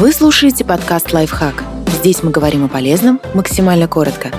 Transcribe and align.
Вы 0.00 0.12
слушаете 0.12 0.64
подкаст 0.64 1.12
«Лайфхак». 1.12 1.62
Здесь 1.98 2.22
мы 2.22 2.30
говорим 2.30 2.64
о 2.64 2.68
полезном 2.68 3.20
максимально 3.34 3.86
коротко. 3.86 4.30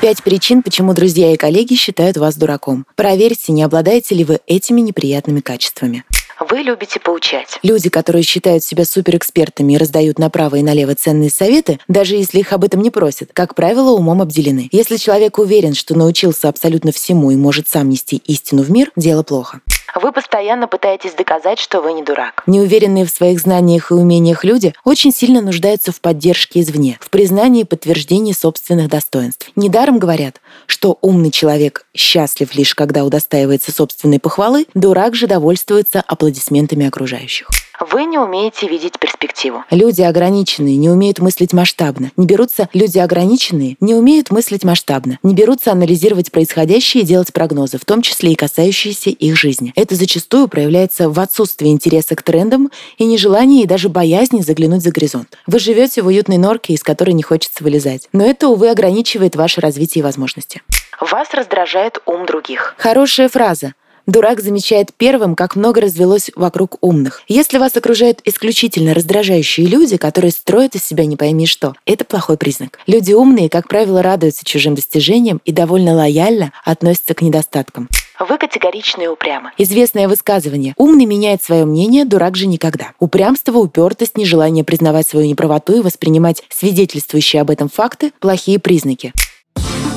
Пять 0.00 0.22
причин, 0.22 0.62
почему 0.62 0.94
друзья 0.94 1.32
и 1.32 1.36
коллеги 1.36 1.74
считают 1.74 2.16
вас 2.16 2.36
дураком. 2.36 2.86
Проверьте, 2.94 3.50
не 3.50 3.64
обладаете 3.64 4.14
ли 4.14 4.22
вы 4.22 4.38
этими 4.46 4.80
неприятными 4.80 5.40
качествами. 5.40 6.04
Вы 6.48 6.58
любите 6.58 7.00
поучать. 7.00 7.58
Люди, 7.64 7.90
которые 7.90 8.22
считают 8.22 8.62
себя 8.62 8.84
суперэкспертами 8.84 9.72
и 9.72 9.76
раздают 9.76 10.20
направо 10.20 10.54
и 10.54 10.62
налево 10.62 10.94
ценные 10.94 11.30
советы, 11.30 11.80
даже 11.88 12.14
если 12.14 12.38
их 12.38 12.52
об 12.52 12.62
этом 12.62 12.82
не 12.82 12.90
просят, 12.90 13.30
как 13.32 13.56
правило, 13.56 13.90
умом 13.90 14.22
обделены. 14.22 14.68
Если 14.70 14.96
человек 14.96 15.40
уверен, 15.40 15.74
что 15.74 15.98
научился 15.98 16.48
абсолютно 16.48 16.92
всему 16.92 17.32
и 17.32 17.36
может 17.36 17.66
сам 17.66 17.88
нести 17.88 18.22
истину 18.26 18.62
в 18.62 18.70
мир, 18.70 18.92
дело 18.94 19.24
плохо. 19.24 19.60
Вы 19.94 20.12
постоянно 20.12 20.68
пытаетесь 20.68 21.14
доказать, 21.14 21.58
что 21.58 21.80
вы 21.80 21.92
не 21.92 22.02
дурак. 22.02 22.42
Неуверенные 22.46 23.04
в 23.04 23.10
своих 23.10 23.40
знаниях 23.40 23.90
и 23.90 23.94
умениях 23.94 24.44
люди 24.44 24.74
очень 24.84 25.12
сильно 25.12 25.40
нуждаются 25.40 25.92
в 25.92 26.00
поддержке 26.00 26.60
извне, 26.60 26.98
в 27.00 27.10
признании 27.10 27.62
и 27.62 27.64
подтверждении 27.64 28.32
собственных 28.32 28.88
достоинств. 28.88 29.50
Недаром 29.56 29.98
говорят, 29.98 30.40
что 30.66 30.98
умный 31.00 31.30
человек 31.30 31.86
счастлив 31.94 32.54
лишь 32.54 32.74
когда 32.74 33.04
удостаивается 33.04 33.72
собственной 33.72 34.20
похвалы, 34.20 34.66
дурак 34.74 35.14
же 35.14 35.26
довольствуется 35.26 36.02
аплодисментами 36.06 36.86
окружающих. 36.86 37.48
Вы 37.80 38.04
не 38.04 38.18
умеете 38.18 38.66
видеть 38.66 38.98
перспективу. 38.98 39.64
Люди 39.70 40.02
ограниченные 40.02 40.76
не 40.76 40.90
умеют 40.90 41.20
мыслить 41.20 41.52
масштабно. 41.52 42.10
Не 42.16 42.26
берутся 42.26 42.68
люди 42.72 42.98
ограниченные, 42.98 43.76
не 43.80 43.94
умеют 43.94 44.30
мыслить 44.30 44.64
масштабно. 44.64 45.18
Не 45.22 45.34
берутся 45.34 45.72
анализировать 45.72 46.32
происходящее 46.32 47.04
и 47.04 47.06
делать 47.06 47.32
прогнозы, 47.32 47.78
в 47.78 47.84
том 47.84 48.02
числе 48.02 48.32
и 48.32 48.34
касающиеся 48.34 49.10
их 49.10 49.36
жизни. 49.36 49.72
Это 49.76 49.94
зачастую 49.94 50.48
проявляется 50.48 51.08
в 51.08 51.20
отсутствии 51.20 51.68
интереса 51.68 52.16
к 52.16 52.22
трендам 52.22 52.70
и 52.96 53.04
нежелании 53.04 53.62
и 53.62 53.66
даже 53.66 53.88
боязни 53.88 54.40
заглянуть 54.40 54.82
за 54.82 54.90
горизонт. 54.90 55.38
Вы 55.46 55.58
живете 55.60 56.02
в 56.02 56.06
уютной 56.08 56.38
норке, 56.38 56.72
из 56.72 56.82
которой 56.82 57.12
не 57.12 57.22
хочется 57.22 57.62
вылезать. 57.62 58.08
Но 58.12 58.24
это, 58.24 58.48
увы, 58.48 58.70
ограничивает 58.70 59.36
ваше 59.36 59.60
развитие 59.60 60.00
и 60.00 60.02
возможности. 60.02 60.62
Вас 61.00 61.32
раздражает 61.32 62.02
ум 62.06 62.26
других. 62.26 62.74
Хорошая 62.76 63.28
фраза. 63.28 63.74
Дурак 64.08 64.40
замечает 64.40 64.88
первым, 64.96 65.36
как 65.36 65.54
много 65.54 65.82
развелось 65.82 66.30
вокруг 66.34 66.78
умных. 66.80 67.22
Если 67.28 67.58
вас 67.58 67.76
окружают 67.76 68.20
исключительно 68.24 68.94
раздражающие 68.94 69.66
люди, 69.66 69.98
которые 69.98 70.30
строят 70.30 70.74
из 70.74 70.82
себя 70.82 71.04
не 71.04 71.16
пойми 71.16 71.46
что, 71.46 71.74
это 71.84 72.06
плохой 72.06 72.38
признак. 72.38 72.78
Люди 72.86 73.12
умные, 73.12 73.50
как 73.50 73.68
правило, 73.68 74.02
радуются 74.02 74.46
чужим 74.46 74.74
достижениям 74.74 75.42
и 75.44 75.52
довольно 75.52 75.94
лояльно 75.94 76.54
относятся 76.64 77.12
к 77.12 77.20
недостаткам. 77.20 77.86
Вы 78.18 78.38
категоричны 78.38 79.02
и 79.02 79.06
упрямы. 79.08 79.50
Известное 79.58 80.08
высказывание 80.08 80.72
«умный 80.78 81.04
меняет 81.04 81.42
свое 81.42 81.66
мнение, 81.66 82.06
дурак 82.06 82.34
же 82.34 82.46
никогда». 82.46 82.92
Упрямство, 82.98 83.58
упертость, 83.58 84.16
нежелание 84.16 84.64
признавать 84.64 85.06
свою 85.06 85.28
неправоту 85.28 85.76
и 85.76 85.82
воспринимать 85.82 86.42
свидетельствующие 86.48 87.42
об 87.42 87.50
этом 87.50 87.68
факты– 87.68 88.12
плохие 88.20 88.58
признаки. 88.58 89.12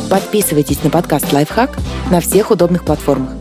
Подписывайтесь 0.09 0.83
на 0.83 0.89
подкаст 0.89 1.31
«Лайфхак» 1.31 1.77
на 2.11 2.19
всех 2.19 2.51
удобных 2.51 2.83
платформах. 2.83 3.40